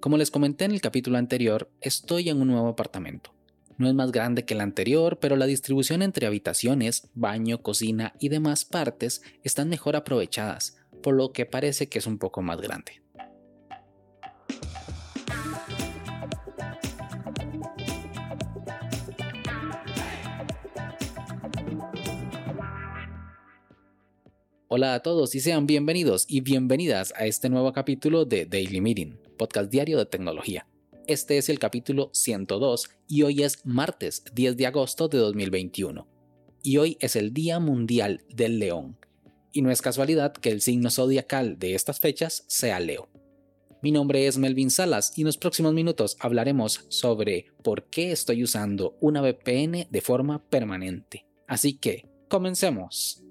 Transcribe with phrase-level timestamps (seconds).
[0.00, 3.34] Como les comenté en el capítulo anterior, estoy en un nuevo apartamento.
[3.76, 8.30] No es más grande que el anterior, pero la distribución entre habitaciones, baño, cocina y
[8.30, 12.99] demás partes están mejor aprovechadas, por lo que parece que es un poco más grande.
[24.72, 29.18] Hola a todos y sean bienvenidos y bienvenidas a este nuevo capítulo de Daily Meeting,
[29.36, 30.68] podcast diario de tecnología.
[31.08, 36.06] Este es el capítulo 102 y hoy es martes 10 de agosto de 2021.
[36.62, 38.96] Y hoy es el Día Mundial del León.
[39.50, 43.08] Y no es casualidad que el signo zodiacal de estas fechas sea Leo.
[43.82, 48.44] Mi nombre es Melvin Salas y en los próximos minutos hablaremos sobre por qué estoy
[48.44, 51.26] usando una VPN de forma permanente.
[51.48, 53.24] Así que, comencemos.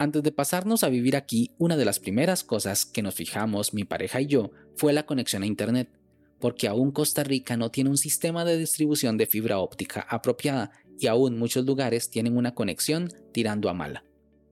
[0.00, 3.84] Antes de pasarnos a vivir aquí, una de las primeras cosas que nos fijamos mi
[3.84, 5.90] pareja y yo fue la conexión a Internet,
[6.38, 11.06] porque aún Costa Rica no tiene un sistema de distribución de fibra óptica apropiada y
[11.08, 14.02] aún muchos lugares tienen una conexión tirando a mala.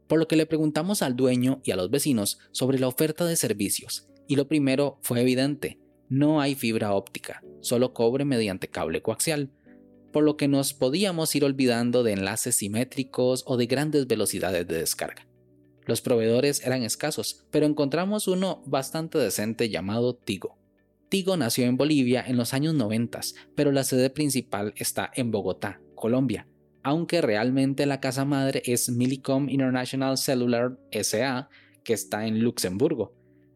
[0.06, 3.36] Por lo que le preguntamos al dueño y a los vecinos sobre la oferta de
[3.36, 5.78] servicios, y lo primero fue evidente,
[6.10, 9.50] no hay fibra óptica, solo cobre mediante cable coaxial,
[10.12, 14.80] por lo que nos podíamos ir olvidando de enlaces simétricos o de grandes velocidades de
[14.80, 15.27] descarga.
[15.88, 20.58] Los proveedores eran escasos, pero encontramos uno bastante decente llamado Tigo.
[21.08, 23.20] Tigo nació en Bolivia en los años 90,
[23.54, 26.46] pero la sede principal está en Bogotá, Colombia,
[26.82, 31.48] aunque realmente la casa madre es Millicom International Cellular SA,
[31.84, 33.14] que está en Luxemburgo.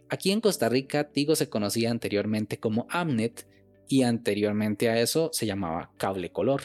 [0.08, 3.46] Aquí en Costa Rica, Tigo se conocía anteriormente como Amnet
[3.88, 6.62] y anteriormente a eso se llamaba Cable Color.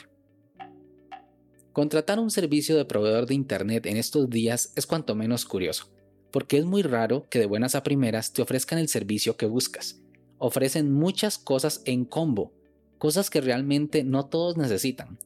[1.78, 5.92] Contratar un servicio de proveedor de Internet en estos días es cuanto menos curioso,
[6.32, 10.02] porque es muy raro que de buenas a primeras te ofrezcan el servicio que buscas.
[10.40, 12.52] Ofrecen muchas cosas en combo,
[12.98, 15.20] cosas que realmente no todos necesitan.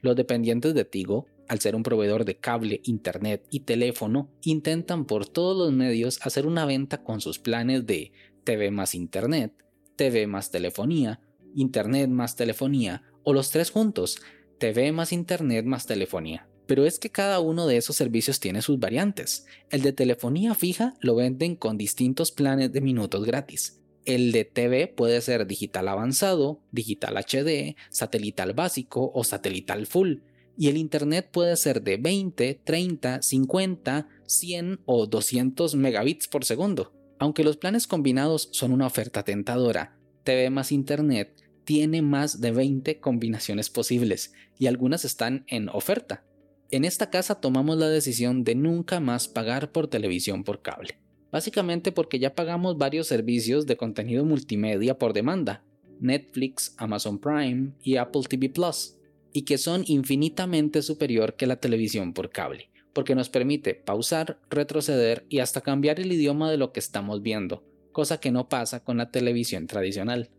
[0.00, 5.28] Los dependientes de Tigo, al ser un proveedor de cable, internet y teléfono, intentan por
[5.28, 8.10] todos los medios hacer una venta con sus planes de
[8.42, 9.52] TV más internet,
[9.94, 11.20] TV más telefonía,
[11.54, 14.18] internet más telefonía o los tres juntos,
[14.58, 16.48] TV más Internet más telefonía.
[16.66, 19.46] Pero es que cada uno de esos servicios tiene sus variantes.
[19.70, 23.80] El de telefonía fija lo venden con distintos planes de minutos gratis.
[24.04, 30.18] El de TV puede ser digital avanzado, digital HD, satelital básico o satelital full.
[30.56, 36.92] Y el Internet puede ser de 20, 30, 50, 100 o 200 megabits por segundo.
[37.18, 43.00] Aunque los planes combinados son una oferta tentadora, TV más Internet tiene más de 20
[43.00, 46.24] combinaciones posibles y algunas están en oferta.
[46.70, 50.98] En esta casa tomamos la decisión de nunca más pagar por televisión por cable.
[51.30, 55.64] Básicamente porque ya pagamos varios servicios de contenido multimedia por demanda,
[56.00, 58.96] Netflix, Amazon Prime y Apple TV Plus,
[59.32, 65.26] y que son infinitamente superior que la televisión por cable, porque nos permite pausar, retroceder
[65.28, 68.96] y hasta cambiar el idioma de lo que estamos viendo, cosa que no pasa con
[68.96, 70.30] la televisión tradicional.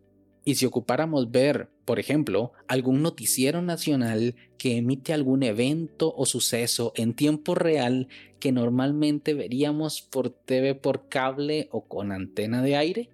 [0.48, 6.94] Y si ocupáramos ver, por ejemplo, algún noticiero nacional que emite algún evento o suceso
[6.96, 8.08] en tiempo real
[8.40, 13.10] que normalmente veríamos por TV por cable o con antena de aire,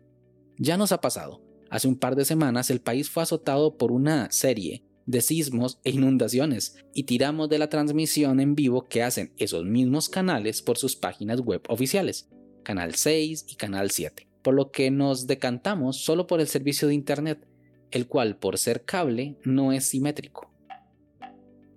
[0.58, 1.42] ya nos ha pasado.
[1.70, 5.92] Hace un par de semanas el país fue azotado por una serie de sismos e
[5.92, 10.98] inundaciones y tiramos de la transmisión en vivo que hacen esos mismos canales por sus
[10.98, 12.30] páginas web oficiales,
[12.64, 16.94] Canal 6 y Canal 7 por lo que nos decantamos solo por el servicio de
[16.94, 17.48] Internet,
[17.92, 20.50] el cual por ser cable no es simétrico.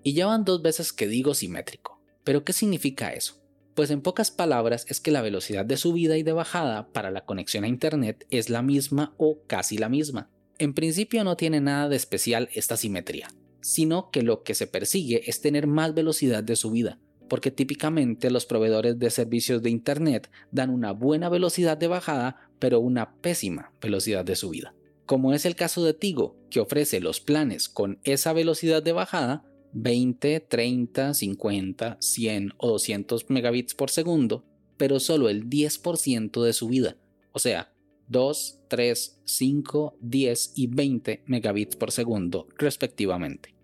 [0.02, 3.42] Y ya van dos veces que digo simétrico, pero ¿qué significa eso?
[3.74, 7.24] Pues en pocas palabras es que la velocidad de subida y de bajada para la
[7.24, 10.30] conexión a Internet es la misma o casi la misma.
[10.58, 13.28] En principio no tiene nada de especial esta simetría,
[13.60, 18.46] sino que lo que se persigue es tener más velocidad de subida, porque típicamente los
[18.46, 24.24] proveedores de servicios de Internet dan una buena velocidad de bajada, pero una pésima velocidad
[24.24, 24.74] de subida.
[25.04, 29.44] Como es el caso de Tigo, que ofrece los planes con esa velocidad de bajada,
[29.74, 34.46] 20, 30, 50, 100 o 200 megabits por segundo,
[34.78, 36.96] pero solo el 10% de subida,
[37.32, 37.70] o sea,
[38.08, 43.54] 2, 3, 5, 10 y 20 megabits por segundo respectivamente.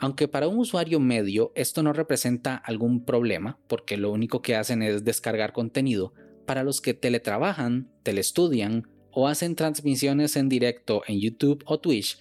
[0.00, 4.82] Aunque para un usuario medio esto no representa algún problema, porque lo único que hacen
[4.82, 6.12] es descargar contenido,
[6.48, 12.18] para los que teletrabajan, telestudian o hacen transmisiones en directo en YouTube o Twitch,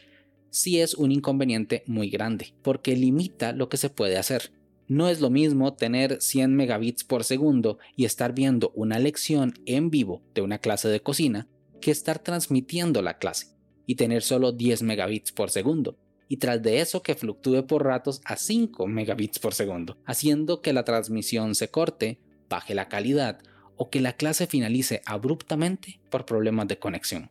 [0.50, 4.52] sí es un inconveniente muy grande, porque limita lo que se puede hacer.
[4.90, 9.90] No es lo mismo tener 100 megabits por segundo y estar viendo una lección en
[9.90, 11.48] vivo de una clase de cocina
[11.80, 15.98] que estar transmitiendo la clase y tener solo 10 megabits por segundo.
[16.28, 20.74] Y tras de eso que fluctúe por ratos a 5 megabits por segundo, haciendo que
[20.74, 22.20] la transmisión se corte,
[22.50, 23.40] baje la calidad
[23.78, 27.30] o que la clase finalice abruptamente por problemas de conexión.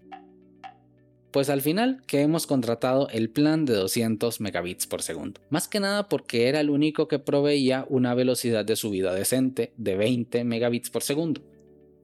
[1.37, 5.41] Pues al final que hemos contratado el plan de 200 megabits por segundo.
[5.51, 9.97] Más que nada porque era el único que proveía una velocidad de subida decente de
[9.97, 11.43] 20 megabits por segundo.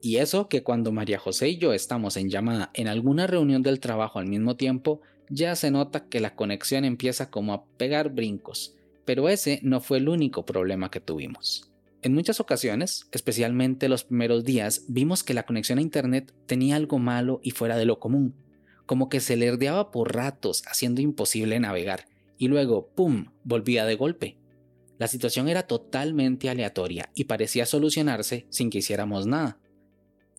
[0.03, 3.79] Y eso que cuando María José y yo estamos en llamada en alguna reunión del
[3.79, 8.75] trabajo al mismo tiempo, ya se nota que la conexión empieza como a pegar brincos.
[9.03, 11.72] Pero ese no fue el único problema que tuvimos.
[12.03, 16.99] En muchas ocasiones, especialmente los primeros días, vimos que la conexión a Internet tenía algo
[16.99, 18.35] malo y fuera de lo común,
[18.85, 22.07] como que se lerdeaba por ratos, haciendo imposible navegar,
[22.37, 24.37] y luego, ¡pum!, volvía de golpe.
[24.97, 29.57] La situación era totalmente aleatoria y parecía solucionarse sin que hiciéramos nada.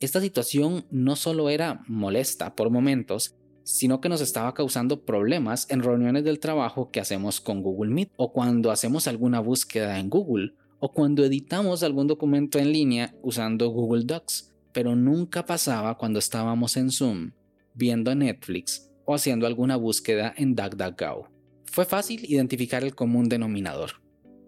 [0.01, 5.83] Esta situación no solo era molesta por momentos, sino que nos estaba causando problemas en
[5.83, 10.53] reuniones del trabajo que hacemos con Google Meet o cuando hacemos alguna búsqueda en Google
[10.79, 16.77] o cuando editamos algún documento en línea usando Google Docs, pero nunca pasaba cuando estábamos
[16.77, 17.33] en Zoom
[17.75, 21.29] viendo Netflix o haciendo alguna búsqueda en DuckDuckGo.
[21.67, 24.03] Fue fácil identificar el común denominador,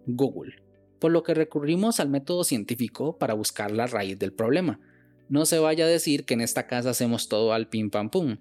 [0.06, 0.62] Google,
[0.98, 4.80] por lo que recurrimos al método científico para buscar la raíz del problema.
[5.28, 8.36] No se vaya a decir que en esta casa hacemos todo al pim pam pum.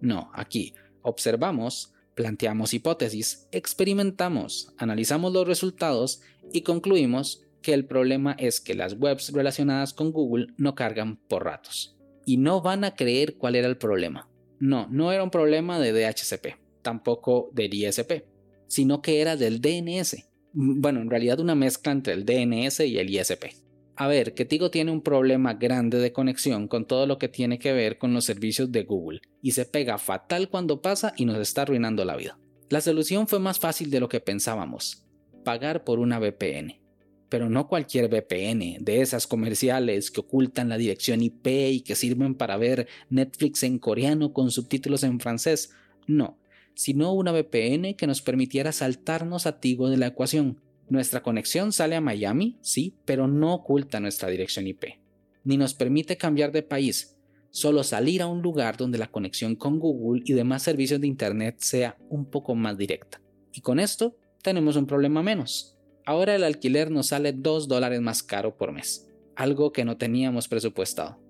[0.00, 6.20] No, aquí observamos, planteamos hipótesis, experimentamos, analizamos los resultados
[6.52, 11.44] y concluimos que el problema es que las webs relacionadas con Google no cargan por
[11.44, 14.28] ratos y no van a creer cuál era el problema.
[14.58, 18.24] No, no era un problema de DHCP, tampoco del ISP,
[18.66, 20.16] sino que era del DNS.
[20.52, 23.44] Bueno, en realidad una mezcla entre el DNS y el ISP.
[24.00, 27.58] A ver, que Tigo tiene un problema grande de conexión con todo lo que tiene
[27.58, 31.36] que ver con los servicios de Google y se pega fatal cuando pasa y nos
[31.38, 32.38] está arruinando la vida.
[32.68, 35.04] La solución fue más fácil de lo que pensábamos,
[35.42, 36.88] pagar por una VPN
[37.28, 42.34] pero no cualquier VPN, de esas comerciales que ocultan la dirección IP y que sirven
[42.34, 45.72] para ver Netflix en coreano con subtítulos en francés,
[46.06, 46.38] no,
[46.74, 50.60] sino una VPN que nos permitiera saltarnos a Tigo de la ecuación.
[50.88, 55.00] Nuestra conexión sale a Miami, sí, pero no oculta nuestra dirección IP,
[55.44, 57.16] ni nos permite cambiar de país,
[57.50, 61.56] solo salir a un lugar donde la conexión con Google y demás servicios de Internet
[61.58, 63.20] sea un poco más directa.
[63.52, 68.22] Y con esto tenemos un problema menos ahora el alquiler nos sale 2 dólares más
[68.22, 69.06] caro por mes,
[69.36, 71.20] algo que no teníamos presupuestado.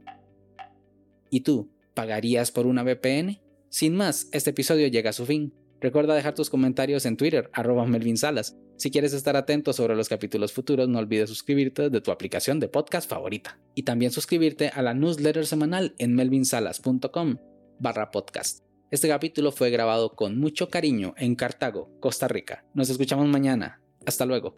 [1.30, 3.40] ¿Y tú, pagarías por una VPN?
[3.70, 5.52] Sin más, este episodio llega a su fin.
[5.80, 8.56] Recuerda dejar tus comentarios en Twitter, arroba Melvin Salas.
[8.76, 12.68] Si quieres estar atento sobre los capítulos futuros, no olvides suscribirte de tu aplicación de
[12.68, 13.58] podcast favorita.
[13.74, 17.36] Y también suscribirte a la newsletter semanal en melvinsalas.com
[17.78, 18.64] barra podcast.
[18.90, 22.64] Este capítulo fue grabado con mucho cariño en Cartago, Costa Rica.
[22.74, 23.80] Nos escuchamos mañana.
[24.06, 24.54] Hasta luego.